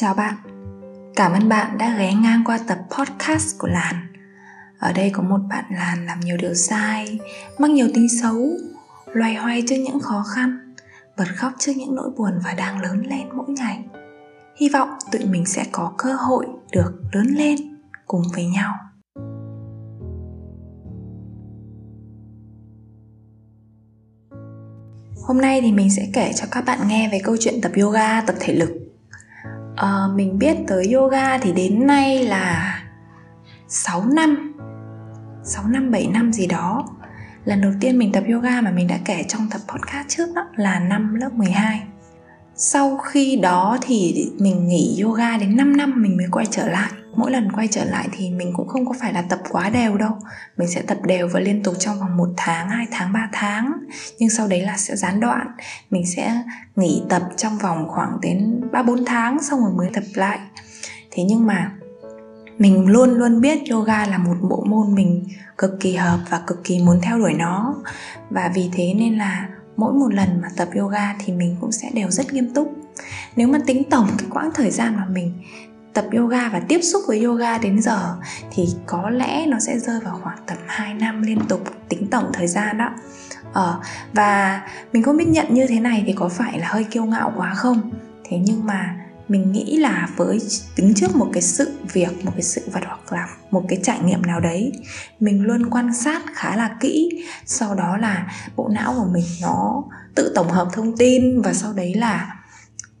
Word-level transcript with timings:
Chào 0.00 0.14
bạn, 0.14 0.34
cảm 1.16 1.32
ơn 1.32 1.48
bạn 1.48 1.78
đã 1.78 1.96
ghé 1.98 2.14
ngang 2.14 2.42
qua 2.44 2.58
tập 2.66 2.78
podcast 2.90 3.58
của 3.58 3.68
Làn. 3.68 3.94
Ở 4.78 4.92
đây 4.92 5.10
có 5.10 5.22
một 5.22 5.38
bạn 5.50 5.64
Làn 5.70 6.06
làm 6.06 6.20
nhiều 6.20 6.36
điều 6.36 6.54
sai, 6.54 7.18
mắc 7.58 7.70
nhiều 7.70 7.88
tính 7.94 8.08
xấu 8.22 8.48
Loay 9.12 9.34
hoay 9.34 9.62
trước 9.68 9.76
những 9.76 10.00
khó 10.00 10.24
khăn, 10.34 10.74
bật 11.16 11.24
khóc 11.36 11.52
trước 11.58 11.72
những 11.76 11.94
nỗi 11.94 12.10
buồn 12.16 12.32
và 12.44 12.54
đang 12.54 12.82
lớn 12.82 13.02
lên 13.06 13.28
mỗi 13.36 13.46
ngày. 13.48 13.84
Hy 14.60 14.68
vọng 14.68 14.88
tụi 15.12 15.24
mình 15.24 15.46
sẽ 15.46 15.64
có 15.72 15.92
cơ 15.98 16.12
hội 16.12 16.46
được 16.72 16.92
lớn 17.12 17.26
lên 17.26 17.58
cùng 18.06 18.22
với 18.34 18.46
nhau. 18.46 18.74
Hôm 25.26 25.38
nay 25.40 25.60
thì 25.60 25.72
mình 25.72 25.90
sẽ 25.90 26.08
kể 26.12 26.32
cho 26.36 26.46
các 26.50 26.64
bạn 26.64 26.88
nghe 26.88 27.08
về 27.12 27.20
câu 27.24 27.36
chuyện 27.40 27.60
tập 27.62 27.72
yoga, 27.76 28.20
tập 28.20 28.36
thể 28.40 28.54
lực 28.54 28.87
uh, 29.82 30.14
mình 30.14 30.38
biết 30.38 30.56
tới 30.68 30.92
yoga 30.92 31.38
thì 31.38 31.52
đến 31.52 31.86
nay 31.86 32.24
là 32.24 32.78
6 33.68 34.04
năm 34.04 34.54
6 35.44 35.68
năm 35.68 35.90
7 35.90 36.06
năm 36.06 36.32
gì 36.32 36.46
đó. 36.46 36.88
Lần 37.44 37.60
đầu 37.60 37.72
tiên 37.80 37.98
mình 37.98 38.12
tập 38.12 38.24
yoga 38.32 38.60
mà 38.60 38.70
mình 38.70 38.88
đã 38.88 38.98
kể 39.04 39.24
trong 39.28 39.48
tập 39.50 39.60
podcast 39.68 40.08
trước 40.08 40.26
đó 40.34 40.42
là 40.56 40.80
năm 40.80 41.14
lớp 41.14 41.32
12 41.32 41.87
sau 42.60 42.96
khi 42.96 43.36
đó 43.36 43.78
thì 43.80 44.30
mình 44.38 44.68
nghỉ 44.68 45.00
yoga 45.02 45.38
đến 45.38 45.56
5 45.56 45.76
năm 45.76 46.02
mình 46.02 46.16
mới 46.16 46.26
quay 46.30 46.46
trở 46.50 46.68
lại. 46.68 46.92
Mỗi 47.16 47.30
lần 47.30 47.52
quay 47.52 47.68
trở 47.68 47.84
lại 47.84 48.08
thì 48.12 48.30
mình 48.30 48.52
cũng 48.56 48.68
không 48.68 48.86
có 48.86 48.94
phải 49.00 49.12
là 49.12 49.22
tập 49.22 49.38
quá 49.50 49.70
đều 49.70 49.96
đâu. 49.96 50.10
Mình 50.56 50.68
sẽ 50.68 50.82
tập 50.82 50.98
đều 51.06 51.28
và 51.28 51.40
liên 51.40 51.62
tục 51.62 51.74
trong 51.78 52.00
vòng 52.00 52.16
một 52.16 52.28
tháng, 52.36 52.68
hai 52.68 52.86
tháng 52.90 53.12
3 53.12 53.28
tháng. 53.32 53.72
Nhưng 54.18 54.30
sau 54.30 54.48
đấy 54.48 54.60
là 54.60 54.76
sẽ 54.76 54.96
gián 54.96 55.20
đoạn. 55.20 55.46
Mình 55.90 56.06
sẽ 56.06 56.42
nghỉ 56.76 57.02
tập 57.08 57.22
trong 57.36 57.58
vòng 57.58 57.88
khoảng 57.88 58.20
đến 58.22 58.60
ba 58.72 58.82
bốn 58.82 59.04
tháng 59.04 59.42
xong 59.42 59.60
rồi 59.60 59.72
mới 59.72 59.90
tập 59.94 60.04
lại. 60.14 60.38
Thế 61.10 61.22
nhưng 61.22 61.46
mà 61.46 61.72
mình 62.58 62.86
luôn 62.86 63.10
luôn 63.10 63.40
biết 63.40 63.58
yoga 63.70 64.06
là 64.06 64.18
một 64.18 64.36
bộ 64.42 64.64
môn 64.68 64.94
mình 64.94 65.26
cực 65.58 65.80
kỳ 65.80 65.94
hợp 65.94 66.18
và 66.30 66.42
cực 66.46 66.64
kỳ 66.64 66.78
muốn 66.78 67.00
theo 67.02 67.18
đuổi 67.18 67.34
nó. 67.34 67.74
Và 68.30 68.52
vì 68.54 68.70
thế 68.72 68.94
nên 68.94 69.18
là 69.18 69.48
mỗi 69.78 69.92
một 69.92 70.14
lần 70.14 70.40
mà 70.42 70.48
tập 70.56 70.68
yoga 70.74 71.14
thì 71.24 71.32
mình 71.32 71.56
cũng 71.60 71.72
sẽ 71.72 71.90
đều 71.94 72.10
rất 72.10 72.32
nghiêm 72.32 72.54
túc. 72.54 72.72
Nếu 73.36 73.48
mà 73.48 73.58
tính 73.66 73.82
tổng 73.90 74.08
cái 74.18 74.28
quãng 74.30 74.50
thời 74.54 74.70
gian 74.70 74.96
mà 74.96 75.06
mình 75.10 75.32
tập 75.92 76.04
yoga 76.16 76.48
và 76.48 76.60
tiếp 76.68 76.80
xúc 76.82 77.02
với 77.06 77.22
yoga 77.22 77.58
đến 77.58 77.82
giờ 77.82 78.16
thì 78.50 78.68
có 78.86 79.10
lẽ 79.10 79.46
nó 79.46 79.58
sẽ 79.60 79.78
rơi 79.78 80.00
vào 80.00 80.20
khoảng 80.22 80.38
tầm 80.46 80.58
2 80.66 80.94
năm 80.94 81.22
liên 81.22 81.38
tục 81.48 81.64
tính 81.88 82.06
tổng 82.10 82.24
thời 82.32 82.46
gian 82.46 82.78
đó. 82.78 82.90
Ờ, 83.52 83.80
và 84.12 84.62
mình 84.92 85.02
không 85.02 85.16
biết 85.16 85.28
nhận 85.28 85.54
như 85.54 85.66
thế 85.66 85.80
này 85.80 86.04
thì 86.06 86.12
có 86.12 86.28
phải 86.28 86.58
là 86.58 86.68
hơi 86.68 86.84
kiêu 86.84 87.04
ngạo 87.04 87.32
quá 87.36 87.54
không? 87.54 87.90
Thế 88.24 88.38
nhưng 88.38 88.66
mà 88.66 88.96
mình 89.28 89.52
nghĩ 89.52 89.76
là 89.76 90.08
với 90.16 90.38
tính 90.76 90.92
trước 90.96 91.16
một 91.16 91.30
cái 91.32 91.42
sự 91.42 91.78
việc, 91.92 92.24
một 92.24 92.32
cái 92.34 92.42
sự 92.42 92.62
vật 92.72 92.80
hoặc 92.86 93.12
là 93.12 93.28
một 93.50 93.64
cái 93.68 93.78
trải 93.82 93.98
nghiệm 94.04 94.22
nào 94.22 94.40
đấy, 94.40 94.72
mình 95.20 95.42
luôn 95.42 95.70
quan 95.70 95.94
sát 95.94 96.22
khá 96.34 96.56
là 96.56 96.76
kỹ. 96.80 97.24
Sau 97.46 97.74
đó 97.74 97.96
là 97.96 98.32
bộ 98.56 98.68
não 98.68 98.94
của 98.98 99.08
mình 99.12 99.24
nó 99.42 99.84
tự 100.14 100.32
tổng 100.34 100.48
hợp 100.48 100.68
thông 100.72 100.96
tin 100.96 101.42
và 101.42 101.52
sau 101.52 101.72
đấy 101.72 101.94
là 101.94 102.34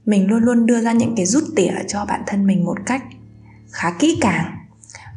mình 0.06 0.26
luôn 0.26 0.42
luôn 0.42 0.66
đưa 0.66 0.80
ra 0.80 0.92
những 0.92 1.14
cái 1.16 1.26
rút 1.26 1.44
tỉa 1.56 1.72
cho 1.88 2.04
bản 2.04 2.22
thân 2.26 2.46
mình 2.46 2.64
một 2.64 2.76
cách 2.86 3.02
khá 3.70 3.90
kỹ 3.98 4.18
càng. 4.20 4.54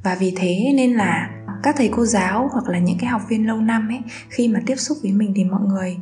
Và 0.04 0.16
vì 0.16 0.34
thế 0.36 0.72
nên 0.76 0.94
là 0.94 1.30
các 1.64 1.76
thầy 1.78 1.90
cô 1.96 2.06
giáo 2.06 2.50
hoặc 2.52 2.70
là 2.70 2.80
những 2.80 2.98
cái 2.98 3.10
học 3.10 3.22
viên 3.30 3.48
lâu 3.48 3.58
năm 3.58 3.90
ấy, 3.90 4.00
khi 4.30 4.48
mà 4.48 4.60
tiếp 4.66 4.76
xúc 4.76 4.98
với 5.02 5.12
mình 5.12 5.34
thì 5.36 5.44
mọi 5.44 5.62
người 5.62 5.98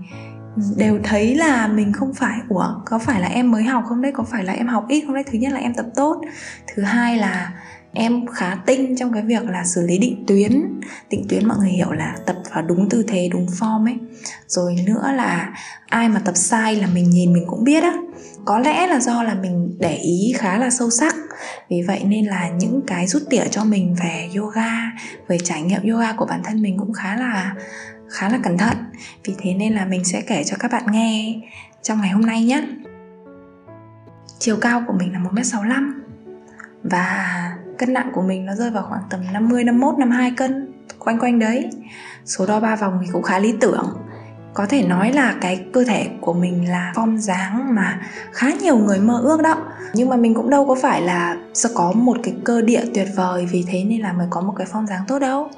đều 0.78 1.00
thấy 1.04 1.36
là 1.36 1.68
mình 1.68 1.94
không 1.94 2.14
phải, 2.14 2.40
ủa, 2.50 2.68
có 2.86 3.00
phải 3.00 3.22
là 3.22 3.28
em 3.28 3.52
mới 3.52 3.64
học 3.64 3.84
không 3.88 4.02
đấy? 4.02 4.12
Có 4.16 4.24
phải 4.24 4.44
là 4.44 4.54
em 4.54 4.68
học 4.68 4.86
ít 4.90 5.04
không 5.06 5.16
đấy? 5.16 5.24
Thứ 5.32 5.38
nhất 5.38 5.54
là 5.54 5.60
em 5.60 5.74
tập 5.74 5.86
tốt. 5.96 6.22
Thứ 6.76 6.84
hai 6.84 7.18
là 7.18 7.54
em 7.94 8.28
khá 8.28 8.56
tinh 8.66 8.96
trong 8.98 9.14
cái 9.14 9.22
việc 9.22 9.50
là 9.50 9.64
xử 9.64 9.88
lý 9.88 9.98
định 9.98 10.24
tuyến. 10.28 10.64
Định 11.10 11.26
tuyến 11.30 11.48
mọi 11.48 11.58
người 11.58 11.70
hiểu 11.70 11.92
là 11.92 12.16
tập 12.26 12.36
vào 12.54 12.64
đúng 12.64 12.90
tư 12.90 13.04
thế, 13.08 13.30
đúng 13.32 13.46
form 13.46 13.86
ấy. 13.86 13.98
Rồi 14.48 14.76
nữa 14.86 15.12
là 15.16 15.54
ai 15.90 16.10
mà 16.10 16.20
tập 16.20 16.36
sai 16.36 16.76
là 16.76 16.88
mình 16.88 17.10
nhìn 17.10 17.34
mình 17.34 17.44
cũng 17.48 17.64
biết 17.64 17.84
á. 17.84 17.94
Có 18.46 18.60
lẽ 18.60 18.88
là 18.88 19.00
do 19.00 19.24
là 19.24 19.34
mình 19.34 19.78
để 19.80 19.96
ý 19.96 20.34
khá 20.38 20.58
là 20.58 20.70
sâu 20.70 20.90
sắc. 20.90 21.16
Vì 21.70 21.82
vậy 21.88 22.02
nên 22.06 22.26
là 22.26 22.50
những 22.50 22.82
cái 22.88 23.08
rút 23.08 23.22
tỉa 23.30 23.44
cho 23.52 23.64
mình 23.64 23.96
về 24.04 24.30
yoga, 24.38 24.72
về 25.28 25.38
trải 25.44 25.62
nghiệm 25.62 25.92
yoga 25.92 26.14
của 26.14 26.26
bản 26.26 26.42
thân 26.44 26.62
mình 26.62 26.78
cũng 26.78 26.94
khá 26.94 27.18
là 27.18 27.56
khá 28.10 28.30
là 28.30 28.40
cẩn 28.44 28.58
thận. 28.58 28.78
Vì 29.24 29.36
thế 29.38 29.54
nên 29.54 29.74
là 29.74 29.86
mình 29.86 30.04
sẽ 30.04 30.22
kể 30.22 30.44
cho 30.44 30.58
các 30.60 30.72
bạn 30.72 30.84
nghe 30.92 31.36
trong 31.82 32.02
ngày 32.02 32.10
hôm 32.10 32.26
nay 32.26 32.44
nhé. 32.44 32.68
Chiều 34.40 34.58
cao 34.62 34.84
của 34.88 34.94
mình 34.94 35.14
là 35.14 35.20
1m65 35.20 35.92
và 36.84 37.58
cân 37.78 37.94
nặng 37.94 38.10
của 38.14 38.22
mình 38.22 38.46
nó 38.46 38.56
rơi 38.56 38.72
vào 38.72 38.86
khoảng 38.90 39.02
tầm 39.10 39.20
50, 39.34 39.64
51, 39.64 40.00
52 40.00 40.32
cân 40.32 40.74
quanh 41.00 41.20
quanh 41.20 41.40
đấy. 41.40 41.70
Số 42.26 42.46
đo 42.46 42.60
ba 42.60 42.76
vòng 42.76 43.00
thì 43.02 43.10
cũng 43.14 43.24
khá 43.24 43.40
lý 43.40 43.54
tưởng 43.62 43.98
có 44.54 44.66
thể 44.66 44.84
nói 44.84 45.12
là 45.14 45.36
cái 45.42 45.66
cơ 45.74 45.84
thể 45.84 46.10
của 46.22 46.34
mình 46.34 46.70
là 46.70 46.94
form 46.96 47.18
dáng 47.18 47.76
mà 47.76 48.02
khá 48.32 48.52
nhiều 48.62 48.78
người 48.78 49.00
mơ 49.00 49.20
ước 49.24 49.42
đó. 49.42 49.58
Nhưng 49.94 50.10
mà 50.10 50.16
mình 50.16 50.34
cũng 50.34 50.50
đâu 50.50 50.66
có 50.68 50.76
phải 50.82 51.02
là 51.02 51.38
sẽ 51.54 51.70
có 51.76 51.92
một 51.92 52.18
cái 52.24 52.34
cơ 52.44 52.62
địa 52.62 52.86
tuyệt 52.94 53.08
vời 53.16 53.46
vì 53.46 53.66
thế 53.68 53.84
nên 53.84 54.02
là 54.02 54.14
mới 54.14 54.28
có 54.30 54.42
một 54.42 54.54
cái 54.58 54.68
form 54.72 54.86
dáng 54.86 55.04
tốt 55.08 55.20
đâu. 55.20 55.50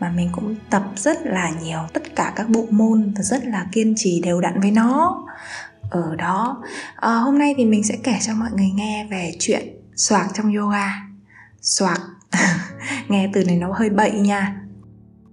Mà 0.00 0.12
mình 0.16 0.28
cũng 0.32 0.54
tập 0.70 0.82
rất 0.96 1.26
là 1.26 1.50
nhiều 1.62 1.78
tất 1.92 2.16
cả 2.16 2.32
các 2.36 2.48
bộ 2.48 2.66
môn 2.70 3.12
và 3.16 3.22
rất 3.22 3.44
là 3.44 3.66
kiên 3.72 3.94
trì 3.96 4.20
đều 4.24 4.40
đặn 4.40 4.60
với 4.60 4.70
nó. 4.70 5.24
Ở 5.90 6.16
đó 6.16 6.62
à, 6.96 7.12
hôm 7.14 7.38
nay 7.38 7.54
thì 7.56 7.64
mình 7.64 7.84
sẽ 7.84 7.96
kể 8.02 8.14
cho 8.20 8.34
mọi 8.34 8.50
người 8.56 8.70
nghe 8.74 9.06
về 9.10 9.32
chuyện 9.38 9.68
soạc 9.96 10.26
trong 10.34 10.54
yoga. 10.54 10.92
Soạc. 11.62 12.00
Nghe 13.08 13.30
từ 13.32 13.44
này 13.44 13.56
nó 13.56 13.72
hơi 13.72 13.90
bậy 13.90 14.10
nha 14.10 14.56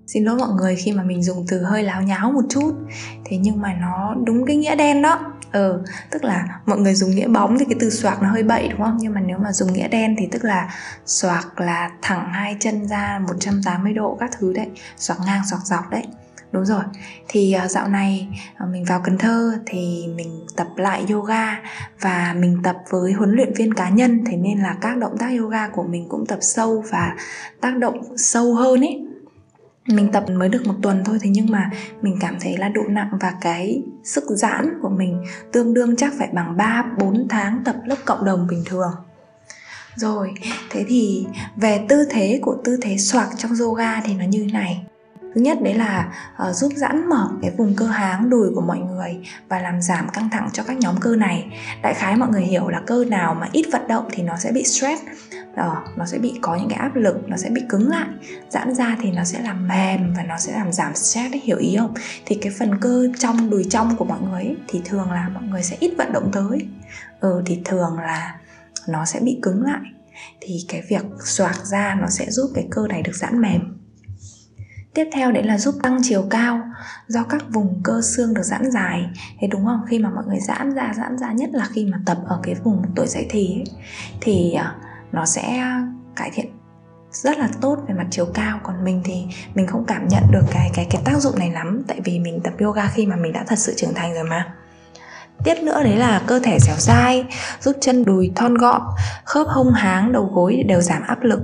xin 0.07 0.23
lỗi 0.23 0.35
mọi 0.37 0.49
người 0.49 0.75
khi 0.75 0.91
mà 0.91 1.03
mình 1.03 1.23
dùng 1.23 1.45
từ 1.47 1.63
hơi 1.63 1.83
láo 1.83 2.01
nháo 2.01 2.31
một 2.31 2.43
chút. 2.49 2.73
Thế 3.25 3.37
nhưng 3.37 3.61
mà 3.61 3.73
nó 3.81 4.15
đúng 4.25 4.45
cái 4.45 4.55
nghĩa 4.55 4.75
đen 4.75 5.01
đó. 5.01 5.31
Ừ 5.51 5.83
tức 6.11 6.23
là 6.23 6.59
mọi 6.65 6.79
người 6.79 6.95
dùng 6.95 7.11
nghĩa 7.11 7.27
bóng 7.27 7.57
thì 7.59 7.65
cái 7.65 7.75
từ 7.79 7.89
xoạc 7.89 8.21
nó 8.21 8.29
hơi 8.29 8.43
bậy, 8.43 8.67
đúng 8.67 8.79
không? 8.79 8.97
Nhưng 9.01 9.13
mà 9.13 9.21
nếu 9.21 9.37
mà 9.37 9.51
dùng 9.51 9.73
nghĩa 9.73 9.87
đen 9.87 10.15
thì 10.19 10.27
tức 10.31 10.43
là 10.43 10.73
xoạc 11.05 11.61
là 11.61 11.91
thẳng 12.01 12.29
hai 12.33 12.57
chân 12.59 12.87
ra 12.87 13.21
180 13.27 13.93
độ 13.93 14.17
các 14.19 14.31
thứ 14.39 14.53
đấy. 14.53 14.67
Xoạc 14.97 15.17
ngang 15.25 15.41
xoạc 15.49 15.65
dọc 15.65 15.89
đấy. 15.91 16.03
Đúng 16.51 16.65
rồi. 16.65 16.83
Thì 17.27 17.53
ờ, 17.53 17.67
dạo 17.67 17.87
này 17.87 18.27
ờ, 18.57 18.65
mình 18.65 18.83
vào 18.83 19.01
cần 19.03 19.17
thơ 19.17 19.59
thì 19.65 20.07
mình 20.15 20.45
tập 20.55 20.67
lại 20.75 21.05
yoga 21.11 21.59
và 22.01 22.35
mình 22.39 22.57
tập 22.63 22.77
với 22.89 23.11
huấn 23.11 23.31
luyện 23.31 23.53
viên 23.53 23.73
cá 23.73 23.89
nhân. 23.89 24.23
Thế 24.25 24.37
nên 24.37 24.59
là 24.59 24.75
các 24.81 24.97
động 24.97 25.17
tác 25.17 25.29
yoga 25.39 25.67
của 25.67 25.83
mình 25.83 26.05
cũng 26.09 26.25
tập 26.25 26.39
sâu 26.41 26.83
và 26.89 27.15
tác 27.61 27.77
động 27.77 28.17
sâu 28.17 28.55
hơn 28.55 28.81
ấy 28.81 29.05
mình 29.87 30.11
tập 30.11 30.23
mới 30.29 30.49
được 30.49 30.67
một 30.67 30.73
tuần 30.81 31.03
thôi 31.05 31.17
thế 31.21 31.29
nhưng 31.29 31.51
mà 31.51 31.69
mình 32.01 32.17
cảm 32.19 32.37
thấy 32.41 32.57
là 32.57 32.69
độ 32.69 32.81
nặng 32.87 33.09
và 33.21 33.33
cái 33.41 33.83
sức 34.03 34.23
giãn 34.29 34.79
của 34.81 34.89
mình 34.89 35.23
tương 35.51 35.73
đương 35.73 35.95
chắc 35.95 36.13
phải 36.17 36.29
bằng 36.33 36.57
3 36.57 36.85
4 36.99 37.27
tháng 37.29 37.61
tập 37.65 37.75
lớp 37.85 37.97
cộng 38.05 38.25
đồng 38.25 38.47
bình 38.47 38.63
thường. 38.65 38.91
Rồi, 39.95 40.33
thế 40.69 40.85
thì 40.87 41.27
về 41.55 41.85
tư 41.89 42.07
thế 42.09 42.39
của 42.41 42.57
tư 42.63 42.77
thế 42.81 42.97
xoạc 42.97 43.27
trong 43.37 43.51
yoga 43.59 44.01
thì 44.01 44.13
nó 44.13 44.25
như 44.25 44.47
này 44.53 44.85
thứ 45.35 45.41
nhất 45.41 45.57
đấy 45.61 45.73
là 45.73 46.13
uh, 46.49 46.55
giúp 46.55 46.71
giãn 46.75 47.09
mở 47.09 47.29
cái 47.41 47.51
vùng 47.57 47.75
cơ 47.75 47.85
háng 47.85 48.29
đùi 48.29 48.49
của 48.55 48.61
mọi 48.61 48.79
người 48.79 49.17
và 49.49 49.59
làm 49.59 49.81
giảm 49.81 50.09
căng 50.09 50.29
thẳng 50.29 50.49
cho 50.53 50.63
các 50.63 50.77
nhóm 50.77 50.95
cơ 51.01 51.15
này 51.15 51.45
đại 51.81 51.93
khái 51.93 52.15
mọi 52.15 52.29
người 52.29 52.41
hiểu 52.41 52.67
là 52.67 52.81
cơ 52.87 53.05
nào 53.05 53.35
mà 53.35 53.49
ít 53.51 53.65
vận 53.71 53.87
động 53.87 54.05
thì 54.11 54.23
nó 54.23 54.33
sẽ 54.37 54.51
bị 54.51 54.63
stress 54.63 55.03
đó, 55.55 55.83
nó 55.95 56.05
sẽ 56.05 56.17
bị 56.17 56.33
có 56.41 56.55
những 56.55 56.69
cái 56.69 56.79
áp 56.79 56.95
lực 56.95 57.29
nó 57.29 57.37
sẽ 57.37 57.49
bị 57.49 57.61
cứng 57.69 57.89
lại 57.89 58.07
giãn 58.49 58.75
ra 58.75 58.97
thì 59.01 59.11
nó 59.11 59.23
sẽ 59.23 59.41
làm 59.41 59.67
mềm 59.67 60.13
và 60.13 60.23
nó 60.23 60.37
sẽ 60.37 60.53
làm 60.53 60.71
giảm 60.71 60.95
stress 60.95 61.31
đấy 61.31 61.41
hiểu 61.43 61.57
ý 61.57 61.75
không? 61.79 61.93
Thì 62.25 62.35
cái 62.41 62.53
phần 62.59 62.79
cơ 62.79 63.07
trong 63.19 63.49
đùi 63.49 63.63
trong 63.69 63.95
của 63.95 64.05
mọi 64.05 64.19
người 64.21 64.43
ấy, 64.43 64.55
thì 64.67 64.81
thường 64.85 65.11
là 65.11 65.29
mọi 65.29 65.43
người 65.43 65.63
sẽ 65.63 65.77
ít 65.79 65.93
vận 65.97 66.13
động 66.13 66.29
tới. 66.31 66.67
Ừ 67.19 67.41
thì 67.45 67.61
thường 67.65 67.99
là 67.99 68.35
nó 68.87 69.05
sẽ 69.05 69.19
bị 69.19 69.39
cứng 69.41 69.63
lại. 69.63 69.81
Thì 70.41 70.65
cái 70.67 70.81
việc 70.89 71.03
xoạc 71.23 71.65
ra 71.65 71.95
nó 72.01 72.07
sẽ 72.09 72.25
giúp 72.29 72.51
cái 72.55 72.67
cơ 72.71 72.87
này 72.87 73.01
được 73.01 73.15
giãn 73.15 73.41
mềm. 73.41 73.61
Tiếp 74.93 75.09
theo 75.13 75.31
đấy 75.31 75.43
là 75.43 75.57
giúp 75.57 75.75
tăng 75.83 75.99
chiều 76.03 76.27
cao 76.29 76.61
do 77.07 77.23
các 77.23 77.43
vùng 77.49 77.79
cơ 77.83 78.01
xương 78.01 78.33
được 78.33 78.43
giãn 78.43 78.71
dài. 78.71 79.05
Thế 79.39 79.47
đúng 79.47 79.65
không? 79.65 79.81
Khi 79.87 79.99
mà 79.99 80.09
mọi 80.09 80.23
người 80.27 80.39
giãn 80.39 80.75
ra 80.75 80.93
giãn 80.97 81.17
ra 81.17 81.31
nhất 81.31 81.49
là 81.53 81.65
khi 81.71 81.85
mà 81.85 81.99
tập 82.05 82.17
ở 82.27 82.39
cái 82.43 82.55
vùng 82.63 82.81
tuổi 82.95 83.07
dậy 83.07 83.25
thì 83.29 83.47
ấy, 83.55 83.63
thì 84.21 84.53
ờ, 84.53 84.75
nó 85.11 85.25
sẽ 85.25 85.63
cải 86.15 86.29
thiện 86.33 86.45
rất 87.11 87.37
là 87.37 87.49
tốt 87.61 87.77
về 87.87 87.93
mặt 87.93 88.07
chiều 88.11 88.25
cao. 88.33 88.59
Còn 88.63 88.83
mình 88.83 89.01
thì 89.05 89.25
mình 89.55 89.67
không 89.67 89.85
cảm 89.85 90.07
nhận 90.07 90.23
được 90.31 90.45
cái 90.51 90.71
cái 90.73 90.87
cái 90.89 91.01
tác 91.05 91.17
dụng 91.21 91.39
này 91.39 91.51
lắm, 91.51 91.83
tại 91.87 92.01
vì 92.03 92.19
mình 92.19 92.39
tập 92.43 92.53
yoga 92.59 92.87
khi 92.87 93.05
mà 93.05 93.15
mình 93.15 93.33
đã 93.33 93.43
thật 93.47 93.59
sự 93.59 93.73
trưởng 93.77 93.93
thành 93.93 94.13
rồi 94.13 94.23
mà. 94.23 94.53
Tiếp 95.43 95.55
nữa 95.63 95.83
đấy 95.83 95.95
là 95.95 96.21
cơ 96.27 96.39
thể 96.39 96.57
dẻo 96.59 96.75
dai, 96.77 97.25
giúp 97.61 97.75
chân 97.81 98.05
đùi 98.05 98.31
thon 98.35 98.55
gọn, 98.55 98.81
khớp 99.25 99.47
hông 99.47 99.73
háng, 99.73 100.11
đầu 100.11 100.31
gối 100.33 100.63
đều 100.67 100.81
giảm 100.81 101.03
áp 101.03 101.23
lực. 101.23 101.39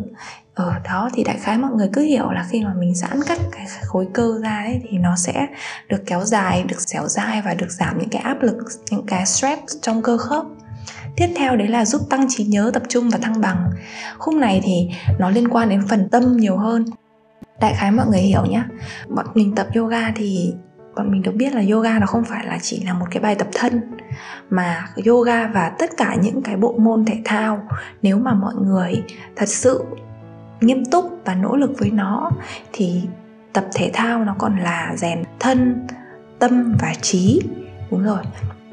Ở 0.53 0.73
đó 0.83 1.09
thì 1.13 1.23
đại 1.23 1.37
khái 1.37 1.57
mọi 1.57 1.71
người 1.71 1.89
cứ 1.93 2.01
hiểu 2.01 2.31
là 2.31 2.45
khi 2.49 2.63
mà 2.63 2.73
mình 2.73 2.95
giãn 2.95 3.23
cắt 3.27 3.39
cái 3.51 3.65
khối 3.81 4.07
cơ 4.13 4.39
ra 4.43 4.57
ấy 4.57 4.81
thì 4.89 4.97
nó 4.97 5.15
sẽ 5.15 5.47
được 5.89 6.03
kéo 6.05 6.25
dài, 6.25 6.63
được 6.63 6.79
dẻo 6.79 7.07
dai 7.07 7.41
và 7.41 7.53
được 7.53 7.69
giảm 7.69 7.97
những 7.99 8.09
cái 8.09 8.21
áp 8.21 8.41
lực, 8.41 8.57
những 8.91 9.05
cái 9.05 9.25
stress 9.25 9.61
trong 9.81 10.01
cơ 10.01 10.17
khớp 10.17 10.45
tiếp 11.15 11.27
theo 11.35 11.55
đấy 11.55 11.67
là 11.67 11.85
giúp 11.85 12.01
tăng 12.09 12.25
trí 12.29 12.43
nhớ, 12.43 12.71
tập 12.73 12.83
trung 12.89 13.09
và 13.09 13.17
thăng 13.17 13.41
bằng. 13.41 13.71
Khung 14.17 14.39
này 14.39 14.61
thì 14.63 14.89
nó 15.19 15.29
liên 15.29 15.47
quan 15.47 15.69
đến 15.69 15.87
phần 15.87 16.09
tâm 16.09 16.37
nhiều 16.37 16.57
hơn. 16.57 16.85
Đại 17.59 17.73
khái 17.77 17.91
mọi 17.91 18.05
người 18.07 18.19
hiểu 18.19 18.45
nhé 18.45 18.63
bọn 19.09 19.25
mình 19.33 19.55
tập 19.55 19.67
yoga 19.75 20.11
thì 20.15 20.53
bọn 20.95 21.11
mình 21.11 21.21
được 21.21 21.31
biết 21.35 21.53
là 21.53 21.63
yoga 21.71 21.99
nó 21.99 22.05
không 22.05 22.23
phải 22.23 22.45
là 22.45 22.57
chỉ 22.61 22.83
là 22.85 22.93
một 22.93 23.05
cái 23.11 23.23
bài 23.23 23.35
tập 23.35 23.47
thân, 23.53 23.81
mà 24.49 24.87
yoga 25.05 25.47
và 25.47 25.71
tất 25.79 25.89
cả 25.97 26.15
những 26.21 26.41
cái 26.41 26.55
bộ 26.55 26.75
môn 26.77 27.05
thể 27.05 27.17
thao, 27.25 27.67
nếu 28.01 28.17
mà 28.17 28.33
mọi 28.33 28.53
người 28.55 29.03
thật 29.35 29.49
sự 29.49 29.83
nghiêm 30.61 30.85
túc 30.85 31.05
và 31.25 31.35
nỗ 31.35 31.55
lực 31.55 31.71
với 31.77 31.91
nó, 31.91 32.31
thì 32.73 33.01
tập 33.53 33.65
thể 33.73 33.91
thao 33.93 34.25
nó 34.25 34.35
còn 34.37 34.59
là 34.59 34.93
rèn 34.95 35.23
thân, 35.39 35.87
tâm 36.39 36.75
và 36.81 36.93
trí. 37.01 37.41
Đúng 37.91 38.03
rồi. 38.03 38.23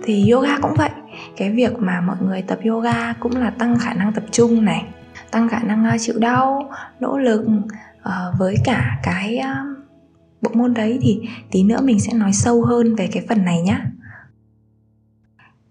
Thì 0.04 0.30
yoga 0.30 0.58
cũng 0.62 0.74
vậy 0.76 0.90
cái 1.36 1.50
việc 1.50 1.78
mà 1.78 2.00
mọi 2.00 2.16
người 2.20 2.42
tập 2.42 2.58
yoga 2.64 3.12
cũng 3.12 3.36
là 3.36 3.50
tăng 3.50 3.78
khả 3.78 3.94
năng 3.94 4.12
tập 4.12 4.24
trung 4.30 4.64
này, 4.64 4.84
tăng 5.30 5.48
khả 5.48 5.58
năng 5.62 5.84
à, 5.84 5.98
chịu 5.98 6.18
đau, 6.18 6.70
nỗ 7.00 7.18
lực 7.18 7.44
ờ, 8.02 8.34
với 8.38 8.56
cả 8.64 8.98
cái 9.02 9.36
à, 9.36 9.64
bộ 10.42 10.50
môn 10.54 10.74
đấy 10.74 10.98
thì 11.02 11.20
tí 11.50 11.62
nữa 11.62 11.80
mình 11.82 12.00
sẽ 12.00 12.12
nói 12.12 12.32
sâu 12.32 12.64
hơn 12.64 12.94
về 12.94 13.08
cái 13.12 13.24
phần 13.28 13.44
này 13.44 13.62
nhé 13.62 13.78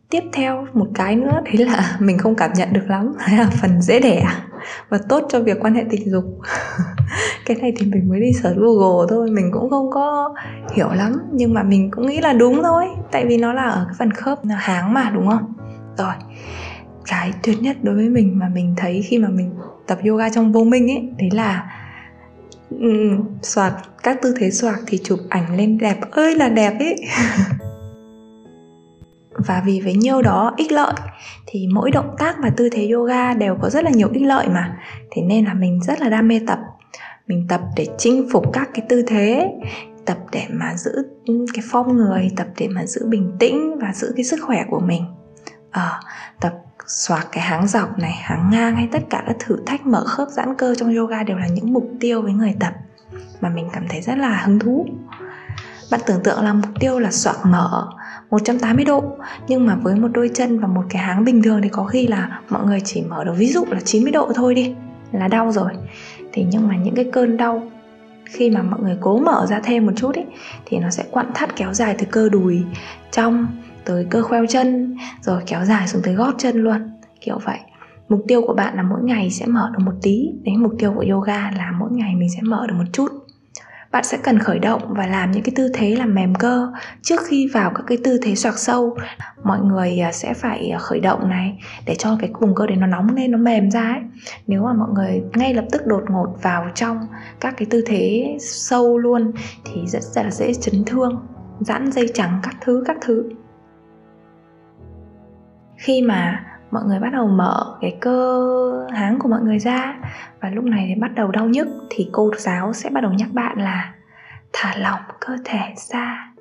tiếp 0.09 0.23
theo 0.33 0.67
một 0.73 0.87
cái 0.93 1.15
nữa, 1.15 1.41
đấy 1.45 1.57
là 1.57 1.97
mình 1.99 2.17
không 2.17 2.35
cảm 2.35 2.53
nhận 2.53 2.73
được 2.73 2.85
lắm, 2.87 3.13
đấy 3.27 3.37
là 3.37 3.49
phần 3.61 3.81
dễ 3.81 3.99
đẻ 3.99 4.25
và 4.89 4.99
tốt 5.09 5.25
cho 5.29 5.39
việc 5.39 5.57
quan 5.59 5.73
hệ 5.73 5.83
tình 5.89 6.11
dục. 6.11 6.25
Cái 7.45 7.57
này 7.57 7.73
thì 7.77 7.85
mình 7.85 8.09
mới 8.09 8.19
đi 8.19 8.33
search 8.33 8.57
google 8.57 9.07
thôi 9.09 9.31
mình 9.31 9.49
cũng 9.53 9.69
không 9.69 9.91
có 9.91 10.33
hiểu 10.73 10.89
lắm 10.89 11.21
nhưng 11.31 11.53
mà 11.53 11.63
mình 11.63 11.91
cũng 11.91 12.07
nghĩ 12.07 12.21
là 12.21 12.33
đúng 12.33 12.63
thôi 12.63 12.85
tại 13.11 13.25
vì 13.25 13.37
nó 13.37 13.53
là 13.53 13.63
ở 13.63 13.85
cái 13.87 13.95
phần 13.99 14.11
khớp 14.11 14.39
háng 14.57 14.93
mà 14.93 15.11
đúng 15.13 15.27
không? 15.27 15.53
Rồi 15.97 16.13
cái 17.07 17.33
tuyệt 17.43 17.61
nhất 17.61 17.77
đối 17.83 17.95
với 17.95 18.09
mình 18.09 18.39
mà 18.39 18.49
mình 18.53 18.73
thấy 18.77 19.01
khi 19.01 19.17
mà 19.17 19.29
mình 19.29 19.53
tập 19.87 19.99
yoga 20.07 20.29
trong 20.29 20.51
vô 20.51 20.63
minh 20.63 20.91
ấy 20.91 21.09
đấy 21.17 21.29
là 21.33 21.71
um, 22.69 23.25
soạt 23.41 23.73
các 24.03 24.21
tư 24.21 24.35
thế 24.39 24.51
soạt 24.51 24.75
thì 24.87 24.99
chụp 25.03 25.19
ảnh 25.29 25.57
lên 25.57 25.77
đẹp 25.77 25.97
ơi 26.11 26.35
là 26.35 26.49
đẹp 26.49 26.73
ấy 26.79 26.95
và 29.37 29.63
vì 29.65 29.81
với 29.83 29.93
nhiêu 29.93 30.21
đó 30.21 30.53
ích 30.57 30.71
lợi 30.71 30.93
thì 31.45 31.67
mỗi 31.73 31.91
động 31.91 32.15
tác 32.17 32.35
và 32.43 32.49
tư 32.49 32.69
thế 32.71 32.87
yoga 32.87 33.33
đều 33.33 33.55
có 33.61 33.69
rất 33.69 33.83
là 33.83 33.91
nhiều 33.91 34.09
ích 34.13 34.23
lợi 34.23 34.47
mà. 34.47 34.77
Thế 35.11 35.21
nên 35.21 35.45
là 35.45 35.53
mình 35.53 35.79
rất 35.83 36.01
là 36.01 36.09
đam 36.09 36.27
mê 36.27 36.39
tập. 36.47 36.59
Mình 37.27 37.45
tập 37.49 37.61
để 37.75 37.87
chinh 37.97 38.29
phục 38.31 38.53
các 38.53 38.69
cái 38.73 38.85
tư 38.89 39.03
thế 39.07 39.51
tập 40.05 40.17
để 40.31 40.43
mà 40.49 40.73
giữ 40.77 40.91
cái 41.53 41.63
phong 41.71 41.97
người 41.97 42.31
tập 42.35 42.47
để 42.57 42.67
mà 42.67 42.85
giữ 42.85 43.05
bình 43.07 43.31
tĩnh 43.39 43.79
và 43.79 43.93
giữ 43.93 44.13
cái 44.15 44.23
sức 44.23 44.39
khỏe 44.41 44.65
của 44.69 44.79
mình. 44.79 45.05
À, 45.71 46.01
tập 46.41 46.53
xoạc 46.87 47.27
cái 47.31 47.43
háng 47.43 47.67
dọc 47.67 47.99
này 47.99 48.13
háng 48.21 48.49
ngang 48.51 48.75
hay 48.75 48.89
tất 48.91 49.03
cả 49.09 49.23
các 49.27 49.35
thử 49.39 49.57
thách 49.65 49.85
mở 49.85 50.03
khớp 50.05 50.27
giãn 50.29 50.55
cơ 50.55 50.75
trong 50.75 50.95
yoga 50.95 51.23
đều 51.23 51.37
là 51.37 51.47
những 51.47 51.73
mục 51.73 51.89
tiêu 51.99 52.21
với 52.21 52.33
người 52.33 52.55
tập 52.59 52.73
mà 53.41 53.49
mình 53.49 53.69
cảm 53.73 53.87
thấy 53.89 54.01
rất 54.01 54.17
là 54.17 54.41
hứng 54.45 54.59
thú 54.59 54.85
bạn 55.91 56.01
tưởng 56.05 56.23
tượng 56.23 56.43
là 56.43 56.53
mục 56.53 56.79
tiêu 56.79 56.99
là 56.99 57.11
xoạc 57.11 57.45
mở 57.45 57.87
180 58.29 58.85
độ. 58.85 59.03
Nhưng 59.47 59.65
mà 59.65 59.75
với 59.75 59.95
một 59.95 60.07
đôi 60.13 60.29
chân 60.33 60.59
và 60.59 60.67
một 60.67 60.83
cái 60.89 61.01
háng 61.01 61.25
bình 61.25 61.43
thường 61.43 61.61
thì 61.63 61.69
có 61.69 61.83
khi 61.83 62.07
là 62.07 62.39
mọi 62.49 62.65
người 62.65 62.79
chỉ 62.85 63.01
mở 63.01 63.23
được 63.23 63.33
ví 63.37 63.47
dụ 63.47 63.65
là 63.69 63.79
90 63.79 64.11
độ 64.11 64.31
thôi 64.35 64.55
đi, 64.55 64.75
là 65.11 65.27
đau 65.27 65.51
rồi. 65.51 65.71
Thì 66.33 66.45
nhưng 66.51 66.67
mà 66.67 66.75
những 66.77 66.95
cái 66.95 67.05
cơn 67.13 67.37
đau 67.37 67.63
khi 68.25 68.49
mà 68.49 68.61
mọi 68.61 68.79
người 68.79 68.97
cố 69.01 69.19
mở 69.19 69.45
ra 69.49 69.59
thêm 69.63 69.85
một 69.85 69.91
chút 69.95 70.15
ấy 70.15 70.25
thì 70.65 70.77
nó 70.77 70.89
sẽ 70.89 71.03
quặn 71.11 71.25
thắt 71.33 71.55
kéo 71.55 71.73
dài 71.73 71.95
từ 71.97 72.05
cơ 72.11 72.29
đùi, 72.29 72.63
trong, 73.11 73.47
tới 73.85 74.07
cơ 74.09 74.23
khoeo 74.23 74.45
chân, 74.45 74.97
rồi 75.21 75.41
kéo 75.45 75.65
dài 75.65 75.87
xuống 75.87 76.01
tới 76.01 76.13
gót 76.13 76.33
chân 76.37 76.63
luôn. 76.63 76.91
Kiểu 77.21 77.39
vậy. 77.43 77.59
Mục 78.09 78.23
tiêu 78.27 78.41
của 78.41 78.53
bạn 78.53 78.75
là 78.75 78.83
mỗi 78.83 79.03
ngày 79.03 79.29
sẽ 79.29 79.45
mở 79.45 79.71
được 79.73 79.83
một 79.85 79.95
tí. 80.01 80.29
Đấy, 80.43 80.55
mục 80.57 80.71
tiêu 80.79 80.93
của 80.95 81.05
yoga 81.09 81.51
là 81.51 81.71
mỗi 81.79 81.89
ngày 81.91 82.15
mình 82.15 82.29
sẽ 82.29 82.41
mở 82.41 82.67
được 82.67 82.75
một 82.77 82.85
chút 82.93 83.11
bạn 83.91 84.03
sẽ 84.03 84.17
cần 84.23 84.39
khởi 84.39 84.59
động 84.59 84.81
và 84.87 85.07
làm 85.07 85.31
những 85.31 85.43
cái 85.43 85.53
tư 85.55 85.69
thế 85.73 85.95
làm 85.95 86.15
mềm 86.15 86.35
cơ 86.35 86.71
trước 87.01 87.21
khi 87.27 87.49
vào 87.53 87.71
các 87.75 87.83
cái 87.87 87.97
tư 88.03 88.19
thế 88.21 88.35
xoạc 88.35 88.57
sâu. 88.57 88.97
Mọi 89.43 89.59
người 89.59 89.99
à, 89.99 90.11
sẽ 90.11 90.33
phải 90.33 90.69
à, 90.69 90.79
khởi 90.79 90.99
động 90.99 91.29
này 91.29 91.59
để 91.85 91.95
cho 91.95 92.17
cái 92.19 92.29
vùng 92.39 92.55
cơ 92.55 92.67
đấy 92.67 92.75
nó 92.75 92.87
nóng 92.87 93.15
lên, 93.15 93.31
nó 93.31 93.37
mềm 93.37 93.71
ra 93.71 93.81
ấy. 93.81 94.01
Nếu 94.47 94.63
mà 94.63 94.73
mọi 94.73 94.89
người 94.93 95.23
ngay 95.35 95.53
lập 95.53 95.65
tức 95.71 95.81
đột 95.85 96.03
ngột 96.09 96.35
vào 96.41 96.69
trong 96.75 97.07
các 97.39 97.53
cái 97.57 97.67
tư 97.69 97.83
thế 97.85 98.37
sâu 98.39 98.97
luôn 98.97 99.31
thì 99.65 99.87
rất 99.87 100.23
là 100.23 100.31
dễ 100.31 100.53
chấn 100.53 100.85
thương, 100.85 101.27
giãn 101.59 101.91
dây 101.91 102.07
chẳng 102.13 102.39
các 102.43 102.55
thứ 102.61 102.83
các 102.87 102.97
thứ. 103.01 103.29
Khi 105.77 106.01
mà 106.01 106.43
mọi 106.71 106.83
người 106.85 106.99
bắt 106.99 107.09
đầu 107.13 107.27
mở 107.27 107.77
cái 107.81 107.97
cơ 108.01 108.41
háng 108.93 109.19
của 109.19 109.29
mọi 109.29 109.41
người 109.41 109.59
ra. 109.59 109.95
Và 110.41 110.49
lúc 110.49 110.63
này 110.63 110.85
thì 110.87 111.01
bắt 111.01 111.11
đầu 111.15 111.31
đau 111.31 111.47
nhức 111.47 111.67
thì 111.89 112.09
cô 112.11 112.31
giáo 112.37 112.73
sẽ 112.73 112.89
bắt 112.89 113.01
đầu 113.01 113.13
nhắc 113.13 113.29
bạn 113.33 113.61
là 113.61 113.93
thả 114.53 114.73
lỏng 114.77 115.01
cơ 115.19 115.37
thể 115.45 115.73
ra 115.75 116.33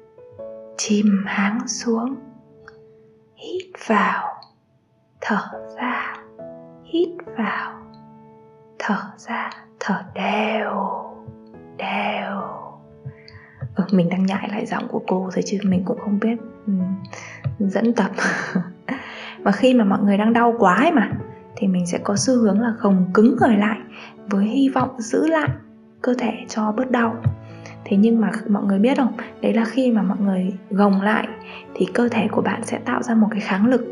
chìm 0.76 1.24
háng 1.26 1.68
xuống 1.68 2.14
hít 3.34 3.66
vào 3.86 4.34
thở 5.20 5.42
ra 5.76 6.14
hít 6.84 7.08
vào 7.38 7.72
thở 8.78 8.98
ra 9.16 9.50
thở 9.80 10.02
đều 10.14 10.72
đều. 11.76 12.40
Ừ, 13.74 13.84
mình 13.92 14.08
đang 14.08 14.26
nhại 14.26 14.48
lại 14.48 14.66
giọng 14.66 14.88
của 14.88 15.02
cô 15.06 15.30
rồi 15.34 15.42
chứ 15.46 15.58
mình 15.64 15.82
cũng 15.84 15.98
không 15.98 16.18
biết 16.20 16.38
ừ, 16.66 16.72
dẫn 17.58 17.92
tập. 17.92 18.10
và 19.46 19.52
khi 19.52 19.74
mà 19.74 19.84
mọi 19.84 19.98
người 20.02 20.16
đang 20.16 20.32
đau 20.32 20.54
quá 20.58 20.74
ấy 20.74 20.92
mà, 20.92 21.10
thì 21.56 21.66
mình 21.66 21.86
sẽ 21.86 21.98
có 21.98 22.16
xu 22.16 22.34
hướng 22.34 22.60
là 22.60 22.72
gồng 22.78 23.10
cứng 23.14 23.36
người 23.40 23.56
lại 23.56 23.78
với 24.28 24.44
hy 24.44 24.68
vọng 24.68 24.90
giữ 24.98 25.26
lại 25.26 25.48
cơ 26.02 26.14
thể 26.18 26.32
cho 26.48 26.72
bớt 26.72 26.90
đau. 26.90 27.16
Thế 27.84 27.96
nhưng 27.96 28.20
mà 28.20 28.30
mọi 28.48 28.64
người 28.64 28.78
biết 28.78 28.96
không? 28.96 29.12
Đấy 29.42 29.54
là 29.54 29.64
khi 29.64 29.92
mà 29.92 30.02
mọi 30.02 30.18
người 30.20 30.52
gồng 30.70 31.02
lại 31.02 31.28
thì 31.74 31.86
cơ 31.94 32.08
thể 32.08 32.28
của 32.30 32.42
bạn 32.42 32.64
sẽ 32.64 32.78
tạo 32.78 33.02
ra 33.02 33.14
một 33.14 33.28
cái 33.30 33.40
kháng 33.40 33.66
lực. 33.66 33.86